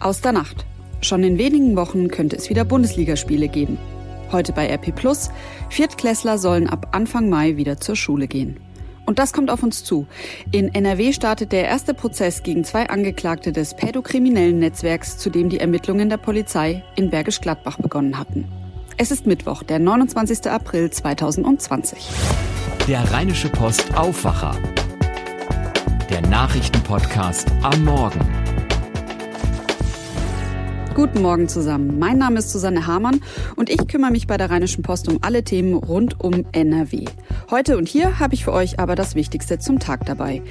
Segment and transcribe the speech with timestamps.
[0.00, 0.64] Aus der Nacht.
[1.02, 3.78] Schon in wenigen Wochen könnte es wieder Bundesligaspiele geben.
[4.32, 5.30] Heute bei RP Plus.
[5.68, 8.58] Viertklässler sollen ab Anfang Mai wieder zur Schule gehen.
[9.04, 10.06] Und das kommt auf uns zu.
[10.52, 15.60] In NRW startet der erste Prozess gegen zwei Angeklagte des pädokriminellen Netzwerks, zu dem die
[15.60, 18.46] Ermittlungen der Polizei in Bergisch Gladbach begonnen hatten.
[18.96, 20.50] Es ist Mittwoch, der 29.
[20.50, 22.08] April 2020.
[22.88, 24.56] Der Rheinische Post Aufwacher.
[26.08, 28.39] Der Nachrichtenpodcast am Morgen.
[30.94, 31.98] Guten Morgen zusammen.
[31.98, 33.20] Mein Name ist Susanne Hamann
[33.56, 37.06] und ich kümmere mich bei der Rheinischen Post um alle Themen rund um NRW.
[37.50, 40.42] Heute und hier habe ich für euch aber das Wichtigste zum Tag dabei.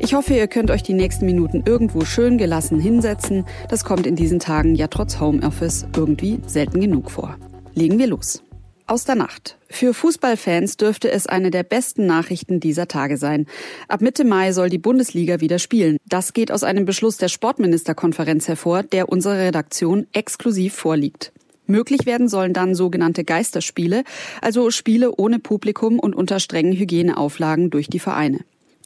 [0.00, 3.44] Ich hoffe, ihr könnt euch die nächsten Minuten irgendwo schön gelassen hinsetzen.
[3.68, 7.36] Das kommt in diesen Tagen ja trotz Homeoffice irgendwie selten genug vor.
[7.74, 8.43] Legen wir los.
[8.86, 9.56] Aus der Nacht.
[9.70, 13.46] Für Fußballfans dürfte es eine der besten Nachrichten dieser Tage sein.
[13.88, 15.96] Ab Mitte Mai soll die Bundesliga wieder spielen.
[16.04, 21.32] Das geht aus einem Beschluss der Sportministerkonferenz hervor, der unserer Redaktion exklusiv vorliegt.
[21.66, 24.04] Möglich werden sollen dann sogenannte Geisterspiele,
[24.42, 28.40] also Spiele ohne Publikum und unter strengen Hygieneauflagen durch die Vereine.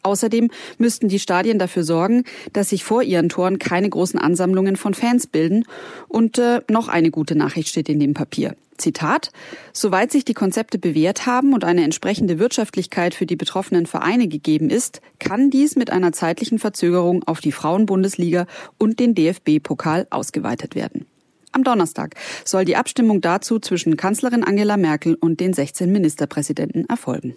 [0.09, 4.95] Außerdem müssten die Stadien dafür sorgen, dass sich vor ihren Toren keine großen Ansammlungen von
[4.95, 5.65] Fans bilden.
[6.09, 8.57] Und äh, noch eine gute Nachricht steht in dem Papier.
[8.79, 9.33] Zitat,
[9.73, 14.71] soweit sich die Konzepte bewährt haben und eine entsprechende Wirtschaftlichkeit für die betroffenen Vereine gegeben
[14.71, 18.47] ist, kann dies mit einer zeitlichen Verzögerung auf die Frauenbundesliga
[18.79, 21.07] und den DFB-Pokal ausgeweitet werden.
[21.53, 27.37] Am Donnerstag soll die Abstimmung dazu zwischen Kanzlerin Angela Merkel und den 16 Ministerpräsidenten erfolgen.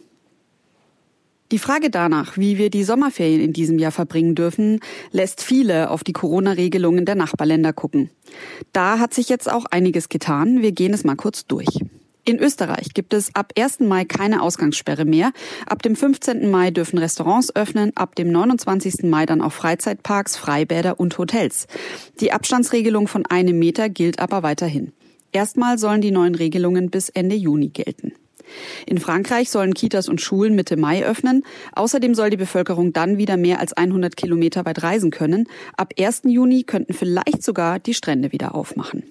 [1.51, 4.79] Die Frage danach, wie wir die Sommerferien in diesem Jahr verbringen dürfen,
[5.11, 8.09] lässt viele auf die Corona-Regelungen der Nachbarländer gucken.
[8.71, 10.61] Da hat sich jetzt auch einiges getan.
[10.61, 11.67] Wir gehen es mal kurz durch.
[12.23, 13.81] In Österreich gibt es ab 1.
[13.81, 15.33] Mai keine Ausgangssperre mehr.
[15.65, 16.49] Ab dem 15.
[16.49, 19.03] Mai dürfen Restaurants öffnen, ab dem 29.
[19.03, 21.67] Mai dann auch Freizeitparks, Freibäder und Hotels.
[22.21, 24.93] Die Abstandsregelung von einem Meter gilt aber weiterhin.
[25.33, 28.13] Erstmal sollen die neuen Regelungen bis Ende Juni gelten.
[28.85, 31.43] In Frankreich sollen Kitas und Schulen Mitte Mai öffnen.
[31.73, 35.47] Außerdem soll die Bevölkerung dann wieder mehr als 100 Kilometer weit reisen können.
[35.77, 36.23] Ab 1.
[36.25, 39.03] Juni könnten vielleicht sogar die Strände wieder aufmachen.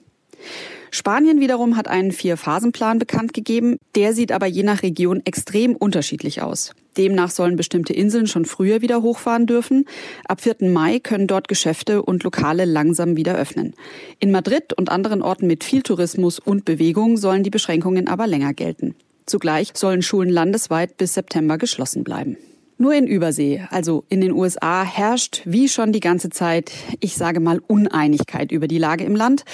[0.90, 3.76] Spanien wiederum hat einen Vier-Phasen-Plan bekannt gegeben.
[3.94, 6.72] Der sieht aber je nach Region extrem unterschiedlich aus.
[6.96, 9.84] Demnach sollen bestimmte Inseln schon früher wieder hochfahren dürfen.
[10.26, 10.68] Ab 4.
[10.68, 13.74] Mai können dort Geschäfte und Lokale langsam wieder öffnen.
[14.18, 18.52] In Madrid und anderen Orten mit viel Tourismus und Bewegung sollen die Beschränkungen aber länger
[18.52, 18.96] gelten.
[19.30, 22.36] Zugleich sollen Schulen landesweit bis September geschlossen bleiben.
[22.80, 27.38] Nur in Übersee, also in den USA, herrscht wie schon die ganze Zeit, ich sage
[27.38, 29.44] mal, Uneinigkeit über die Lage im Land.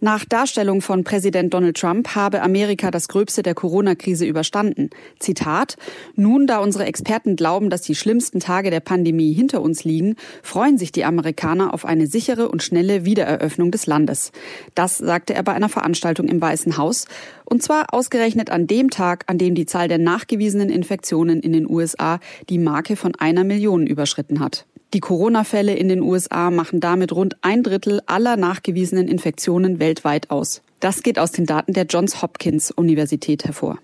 [0.00, 4.90] Nach Darstellung von Präsident Donald Trump habe Amerika das Gröbste der Corona-Krise überstanden.
[5.18, 5.78] Zitat,
[6.14, 10.76] nun da unsere Experten glauben, dass die schlimmsten Tage der Pandemie hinter uns liegen, freuen
[10.76, 14.30] sich die Amerikaner auf eine sichere und schnelle Wiedereröffnung des Landes.
[14.74, 17.06] Das sagte er bei einer Veranstaltung im Weißen Haus,
[17.46, 21.68] und zwar ausgerechnet an dem Tag, an dem die Zahl der nachgewiesenen Infektionen in den
[21.68, 22.18] USA
[22.48, 24.66] die Marke von einer Million überschritten hat.
[24.94, 30.60] Die Corona-Fälle in den USA machen damit rund ein Drittel aller nachgewiesenen Infektionen weltweit aus.
[30.80, 33.78] Das geht aus den Daten der Johns Hopkins Universität hervor.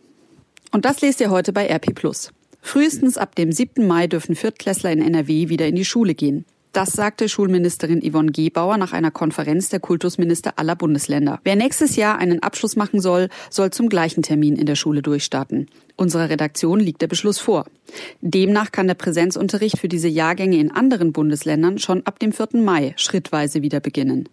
[0.73, 1.95] Und das lest ihr heute bei RP
[2.63, 3.87] Frühestens ab dem 7.
[3.87, 6.45] Mai dürfen Viertklässler in NRW wieder in die Schule gehen.
[6.73, 11.41] Das sagte Schulministerin Yvonne Gebauer nach einer Konferenz der Kultusminister aller Bundesländer.
[11.43, 15.67] Wer nächstes Jahr einen Abschluss machen soll, soll zum gleichen Termin in der Schule durchstarten.
[15.97, 17.65] Unserer Redaktion liegt der Beschluss vor.
[18.21, 22.61] Demnach kann der Präsenzunterricht für diese Jahrgänge in anderen Bundesländern schon ab dem 4.
[22.63, 24.29] Mai schrittweise wieder beginnen.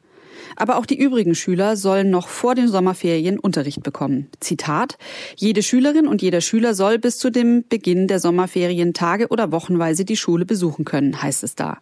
[0.56, 4.30] Aber auch die übrigen Schüler sollen noch vor den Sommerferien Unterricht bekommen.
[4.40, 4.98] Zitat,
[5.36, 10.06] jede Schülerin und jeder Schüler soll bis zu dem Beginn der Sommerferien Tage oder Wochenweise
[10.06, 11.80] die Schule besuchen können, heißt es da.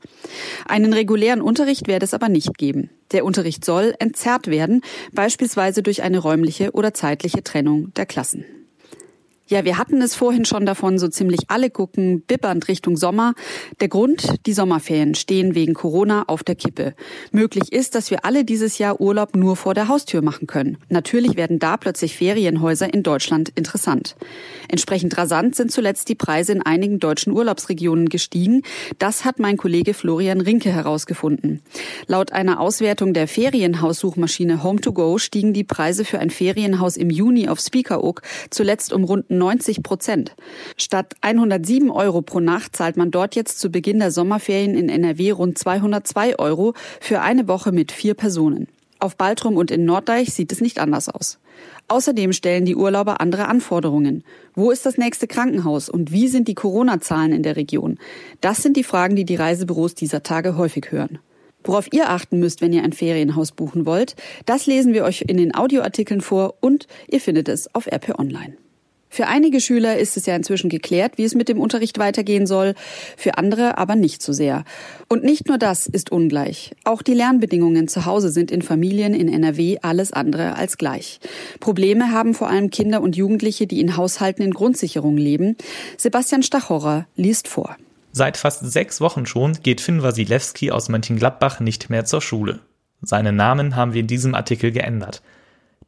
[0.67, 2.89] Einen regulären Unterricht werde es aber nicht geben.
[3.11, 4.81] Der Unterricht soll entzerrt werden,
[5.13, 8.45] beispielsweise durch eine räumliche oder zeitliche Trennung der Klassen.
[9.47, 13.35] Ja, wir hatten es vorhin schon davon, so ziemlich alle gucken bibbernd Richtung Sommer.
[13.79, 16.95] Der Grund, die Sommerferien stehen wegen Corona auf der Kippe.
[17.31, 20.79] Möglich ist, dass wir alle dieses Jahr Urlaub nur vor der Haustür machen können.
[20.89, 24.15] Natürlich werden da plötzlich Ferienhäuser in Deutschland interessant.
[24.67, 28.63] Entsprechend rasant sind zuletzt die Preise in einigen deutschen Urlaubsregionen gestiegen.
[28.97, 31.61] Das hat mein Kollege Florian Rinke herausgefunden.
[32.07, 37.59] Laut einer Auswertung der Ferienhaussuchmaschine Home2Go stiegen die Preise für ein Ferienhaus im Juni auf
[37.59, 40.35] Speakeroog zuletzt um rund 90 Prozent.
[40.77, 45.31] Statt 107 Euro pro Nacht zahlt man dort jetzt zu Beginn der Sommerferien in NRW
[45.31, 48.67] rund 202 Euro für eine Woche mit vier Personen.
[48.99, 51.37] Auf Baltrum und in Norddeich sieht es nicht anders aus.
[51.87, 54.23] Außerdem stellen die Urlauber andere Anforderungen.
[54.55, 57.99] Wo ist das nächste Krankenhaus und wie sind die Corona-Zahlen in der Region?
[58.41, 61.19] Das sind die Fragen, die die Reisebüros dieser Tage häufig hören.
[61.63, 64.15] Worauf ihr achten müsst, wenn ihr ein Ferienhaus buchen wollt,
[64.45, 68.55] das lesen wir euch in den Audioartikeln vor und ihr findet es auf RP Online.
[69.09, 72.73] Für einige Schüler ist es ja inzwischen geklärt, wie es mit dem Unterricht weitergehen soll,
[73.15, 74.65] für andere aber nicht so sehr.
[75.07, 76.71] Und nicht nur das ist ungleich.
[76.83, 81.19] Auch die Lernbedingungen zu Hause sind in Familien in NRW alles andere als gleich.
[81.59, 85.55] Probleme haben vor allem Kinder und Jugendliche, die in Haushalten in Grundsicherung leben.
[85.97, 87.77] Sebastian Stachorer liest vor.
[88.11, 92.59] Seit fast sechs Wochen schon geht Finn Wasilewski aus Mönchengladbach nicht mehr zur Schule.
[93.01, 95.21] Seinen Namen haben wir in diesem Artikel geändert.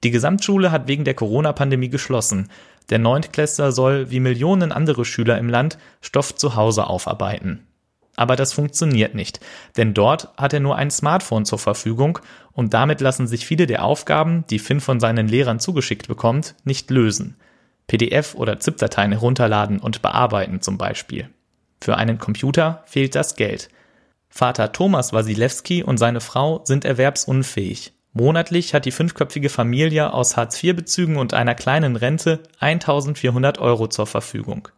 [0.03, 2.49] Die Gesamtschule hat wegen der Corona-Pandemie geschlossen.
[2.89, 7.67] Der Neuntklässler soll, wie Millionen andere Schüler im Land, Stoff zu Hause aufarbeiten.
[8.15, 9.39] Aber das funktioniert nicht,
[9.77, 12.19] denn dort hat er nur ein Smartphone zur Verfügung
[12.51, 16.89] und damit lassen sich viele der Aufgaben, die Finn von seinen Lehrern zugeschickt bekommt, nicht
[16.89, 17.35] lösen.
[17.85, 21.29] PDF oder ZIP-Dateien herunterladen und bearbeiten zum Beispiel.
[21.79, 23.69] Für einen Computer fehlt das Geld.
[24.29, 27.93] Vater Thomas Wasilewski und seine Frau sind erwerbsunfähig.
[28.17, 34.69] Monatlich hat die fünfköpfige Familie aus Hartz-IV-Bezügen und einer kleinen Rente 1400 Euro zur Verfügung.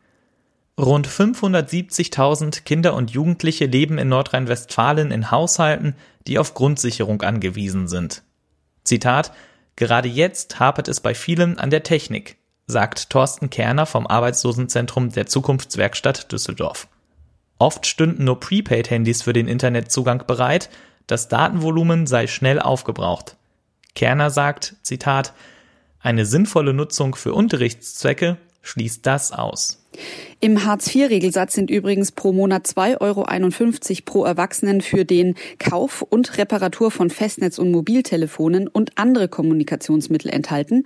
[0.78, 5.96] Rund 570.000 Kinder und Jugendliche leben in Nordrhein-Westfalen in Haushalten,
[6.28, 8.24] die auf Grundsicherung angewiesen sind.
[8.84, 9.32] Zitat
[9.78, 12.36] Gerade jetzt hapert es bei vielen an der Technik,
[12.68, 16.90] sagt Thorsten Kerner vom Arbeitslosenzentrum der Zukunftswerkstatt Düsseldorf.
[17.58, 20.70] Oft stünden nur Prepaid-Handys für den Internetzugang bereit,
[21.12, 23.36] das Datenvolumen sei schnell aufgebraucht.
[23.96, 25.34] Kerner sagt, Zitat,
[26.00, 29.79] eine sinnvolle Nutzung für Unterrichtszwecke schließt das aus.
[30.40, 33.26] Im Hartz-IV-Regelsatz sind übrigens pro Monat 2,51 Euro
[34.06, 40.86] pro Erwachsenen für den Kauf und Reparatur von Festnetz- und Mobiltelefonen und andere Kommunikationsmittel enthalten.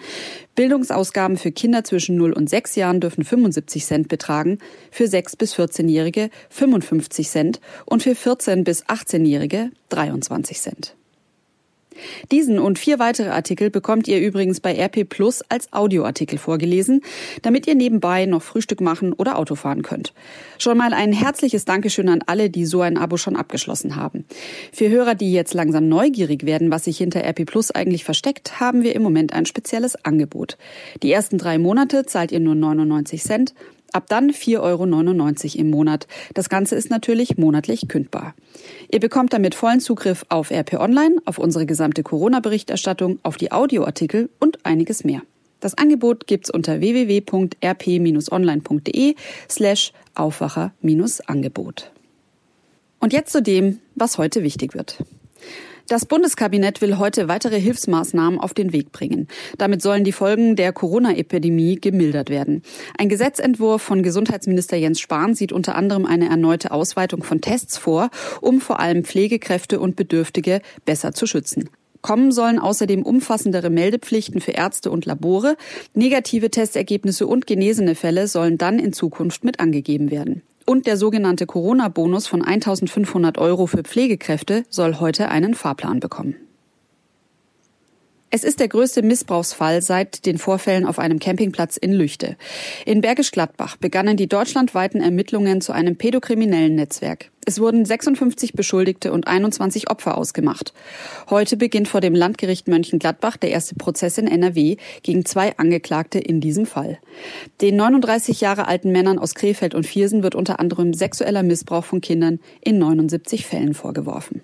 [0.55, 4.57] Bildungsausgaben für Kinder zwischen 0 und 6 Jahren dürfen 75 Cent betragen,
[4.91, 10.95] für 6 bis 14-Jährige 55 Cent und für 14 bis 18-Jährige 23 Cent.
[12.31, 17.01] Diesen und vier weitere Artikel bekommt ihr übrigens bei RP Plus als Audioartikel vorgelesen,
[17.41, 20.13] damit ihr nebenbei noch Frühstück machen oder Auto fahren könnt.
[20.57, 24.25] Schon mal ein herzliches Dankeschön an alle, die so ein Abo schon abgeschlossen haben.
[24.71, 28.83] Für Hörer, die jetzt langsam neugierig werden, was sich hinter RP Plus eigentlich versteckt, haben
[28.83, 30.57] wir im Moment ein spezielles Angebot.
[31.01, 33.53] Die ersten drei Monate zahlt ihr nur 99 Cent,
[33.93, 34.83] Ab dann 4,99 Euro
[35.61, 36.07] im Monat.
[36.33, 38.33] Das Ganze ist natürlich monatlich kündbar.
[38.91, 44.29] Ihr bekommt damit vollen Zugriff auf RP Online, auf unsere gesamte Corona-Berichterstattung, auf die Audioartikel
[44.39, 45.21] und einiges mehr.
[45.59, 49.15] Das Angebot gibt's unter www.rp-online.de
[49.49, 51.91] slash Aufwacher-Angebot.
[52.99, 54.97] Und jetzt zu dem, was heute wichtig wird.
[55.89, 59.27] Das Bundeskabinett will heute weitere Hilfsmaßnahmen auf den Weg bringen.
[59.57, 62.61] Damit sollen die Folgen der Corona-Epidemie gemildert werden.
[62.97, 68.09] Ein Gesetzentwurf von Gesundheitsminister Jens Spahn sieht unter anderem eine erneute Ausweitung von Tests vor,
[68.39, 71.69] um vor allem Pflegekräfte und Bedürftige besser zu schützen.
[72.01, 75.55] Kommen sollen außerdem umfassendere Meldepflichten für Ärzte und Labore.
[75.93, 80.43] Negative Testergebnisse und genesene Fälle sollen dann in Zukunft mit angegeben werden.
[80.65, 86.35] Und der sogenannte Corona-Bonus von 1500 Euro für Pflegekräfte soll heute einen Fahrplan bekommen.
[88.35, 92.35] Es ist der größte Missbrauchsfall seit den Vorfällen auf einem Campingplatz in Lüchte.
[92.83, 97.29] In Bergisch Gladbach begannen die deutschlandweiten Ermittlungen zu einem pädokriminellen Netzwerk.
[97.45, 100.73] Es wurden 56 Beschuldigte und 21 Opfer ausgemacht.
[101.29, 106.41] Heute beginnt vor dem Landgericht Mönchengladbach der erste Prozess in NRW gegen zwei Angeklagte in
[106.41, 106.97] diesem Fall.
[107.61, 112.01] Den 39 Jahre alten Männern aus Krefeld und Viersen wird unter anderem sexueller Missbrauch von
[112.01, 114.41] Kindern in 79 Fällen vorgeworfen.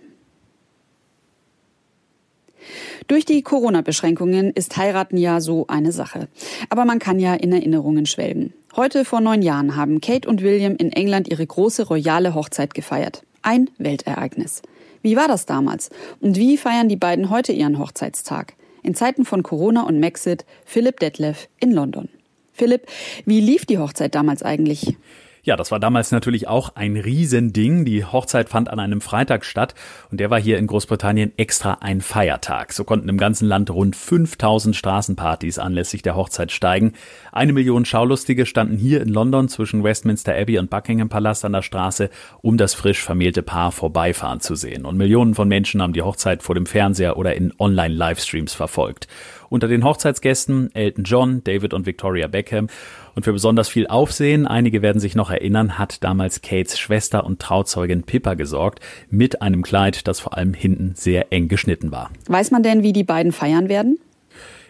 [3.10, 6.28] Durch die Corona-Beschränkungen ist Heiraten ja so eine Sache.
[6.70, 8.54] Aber man kann ja in Erinnerungen schwelgen.
[8.75, 13.24] Heute vor neun Jahren haben Kate und William in England ihre große royale Hochzeit gefeiert.
[13.42, 14.62] Ein Weltereignis.
[15.01, 15.89] Wie war das damals?
[16.22, 18.54] Und wie feiern die beiden heute ihren Hochzeitstag?
[18.84, 22.10] In Zeiten von Corona und Maxit, Philipp Detlef in London.
[22.54, 22.86] Philipp,
[23.25, 24.96] wie lief die Hochzeit damals eigentlich?
[25.50, 27.84] Ja, das war damals natürlich auch ein Riesending.
[27.84, 29.74] Die Hochzeit fand an einem Freitag statt
[30.12, 32.72] und der war hier in Großbritannien extra ein Feiertag.
[32.72, 36.94] So konnten im ganzen Land rund 5000 Straßenpartys anlässlich der Hochzeit steigen.
[37.32, 41.63] Eine Million Schaulustige standen hier in London zwischen Westminster Abbey und Buckingham Palast an der
[41.63, 42.12] Straße,
[42.44, 44.86] um das frisch vermählte Paar vorbeifahren zu sehen.
[44.86, 49.08] Und Millionen von Menschen haben die Hochzeit vor dem Fernseher oder in Online-Livestreams verfolgt.
[49.50, 52.68] Unter den Hochzeitsgästen Elton John, David und Victoria Beckham.
[53.20, 57.42] Und für besonders viel Aufsehen, einige werden sich noch erinnern, hat damals Kates Schwester und
[57.42, 62.12] Trauzeugin Pippa gesorgt, mit einem Kleid, das vor allem hinten sehr eng geschnitten war.
[62.30, 64.00] Weiß man denn, wie die beiden feiern werden?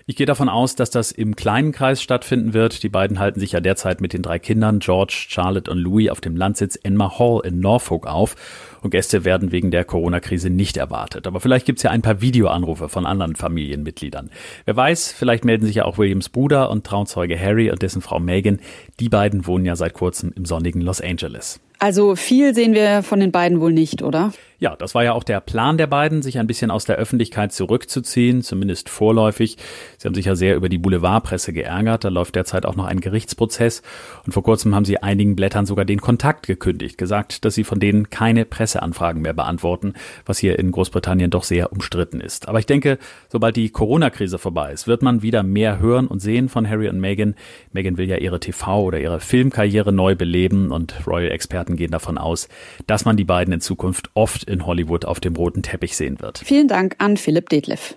[0.10, 2.82] Ich gehe davon aus, dass das im kleinen Kreis stattfinden wird.
[2.82, 6.20] Die beiden halten sich ja derzeit mit den drei Kindern George, Charlotte und Louis auf
[6.20, 8.36] dem Landsitz Enma Hall in Norfolk auf.
[8.82, 11.28] Und Gäste werden wegen der Corona-Krise nicht erwartet.
[11.28, 14.32] Aber vielleicht gibt's ja ein paar Videoanrufe von anderen Familienmitgliedern.
[14.66, 18.20] Wer weiß, vielleicht melden sich ja auch Williams Bruder und Trauzeuge Harry und dessen Frau
[18.20, 18.62] Megan.
[19.00, 21.60] Die beiden wohnen ja seit kurzem im sonnigen Los Angeles.
[21.80, 24.34] Also viel sehen wir von den beiden wohl nicht, oder?
[24.62, 27.54] Ja, das war ja auch der Plan der beiden, sich ein bisschen aus der Öffentlichkeit
[27.54, 29.56] zurückzuziehen, zumindest vorläufig.
[29.98, 32.04] Sie haben sich ja sehr über die Boulevardpresse geärgert.
[32.04, 33.82] Da läuft derzeit auch noch ein Gerichtsprozess.
[34.26, 37.80] Und vor kurzem haben sie einigen Blättern sogar den Kontakt gekündigt, gesagt, dass sie von
[37.80, 39.94] denen keine Presseanfragen mehr beantworten,
[40.26, 42.50] was hier in Großbritannien doch sehr umstritten ist.
[42.50, 42.98] Aber ich denke,
[43.30, 47.00] sobald die Corona-Krise vorbei ist, wird man wieder mehr hören und sehen von Harry und
[47.00, 47.36] Meghan.
[47.72, 52.48] Meghan will ja ihre TV- oder ihre Filmkarriere neu beleben und Royal-Experten gehen davon aus,
[52.88, 56.40] dass man die beiden in Zukunft oft in Hollywood auf dem roten Teppich sehen wird.
[56.40, 57.96] Vielen Dank an Philipp Detlef.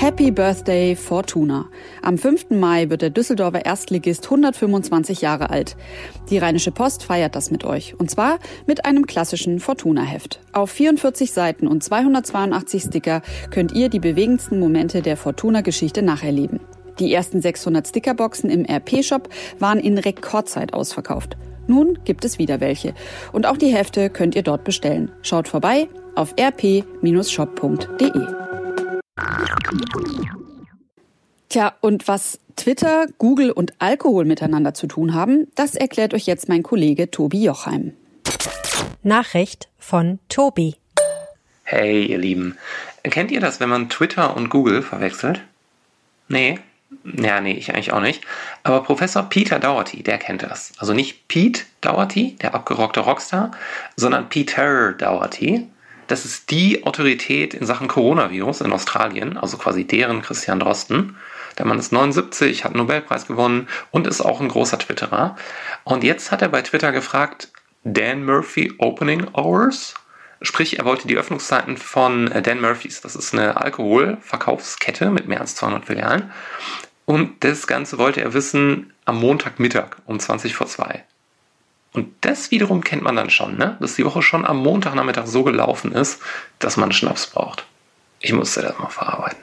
[0.00, 1.66] Happy Birthday Fortuna.
[2.02, 2.50] Am 5.
[2.50, 5.76] Mai wird der Düsseldorfer Erstligist 125 Jahre alt.
[6.30, 7.98] Die Rheinische Post feiert das mit euch.
[7.98, 8.38] Und zwar
[8.68, 10.38] mit einem klassischen Fortuna-Heft.
[10.52, 16.60] Auf 44 Seiten und 282 Sticker könnt ihr die bewegendsten Momente der Fortuna-Geschichte nacherleben.
[16.98, 19.28] Die ersten 600 Stickerboxen im RP-Shop
[19.58, 21.36] waren in Rekordzeit ausverkauft.
[21.66, 22.94] Nun gibt es wieder welche.
[23.32, 25.12] Und auch die Hefte könnt ihr dort bestellen.
[25.22, 28.10] Schaut vorbei auf rp-shop.de.
[31.48, 36.48] Tja, und was Twitter, Google und Alkohol miteinander zu tun haben, das erklärt euch jetzt
[36.48, 37.92] mein Kollege Tobi Jochheim.
[39.02, 40.74] Nachricht von Tobi.
[41.62, 42.58] Hey, ihr Lieben.
[43.04, 45.42] Kennt ihr das, wenn man Twitter und Google verwechselt?
[46.28, 46.58] Nee?
[47.04, 48.24] Ja, nee, ich eigentlich auch nicht.
[48.62, 50.72] Aber Professor Peter Doherty, der kennt das.
[50.78, 53.50] Also nicht Pete Doherty, der abgerockte Rockstar,
[53.96, 55.68] sondern Peter Doherty.
[56.06, 61.16] Das ist die Autorität in Sachen Coronavirus in Australien, also quasi deren Christian Drosten.
[61.58, 65.36] Der Mann ist 79, hat einen Nobelpreis gewonnen und ist auch ein großer Twitterer.
[65.84, 67.50] Und jetzt hat er bei Twitter gefragt,
[67.84, 69.94] Dan Murphy Opening Hours?
[70.40, 75.40] Sprich, er wollte die Öffnungszeiten von äh, Dan Murphys, das ist eine Alkoholverkaufskette mit mehr
[75.40, 76.30] als 200 Filialen.
[77.06, 81.02] Und das Ganze wollte er wissen am Montagmittag um 20 vor 2.
[81.92, 83.76] Und das wiederum kennt man dann schon, ne?
[83.80, 86.20] dass die Woche schon am Montagnachmittag so gelaufen ist,
[86.58, 87.64] dass man Schnaps braucht.
[88.20, 89.38] Ich musste das mal verarbeiten.